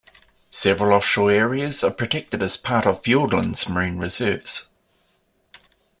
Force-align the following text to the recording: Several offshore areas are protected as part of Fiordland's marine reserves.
Several 0.49 0.97
offshore 0.97 1.29
areas 1.29 1.83
are 1.83 1.91
protected 1.93 2.41
as 2.41 2.57
part 2.57 2.87
of 2.87 3.03
Fiordland's 3.03 3.69
marine 3.69 3.99
reserves. 3.99 4.67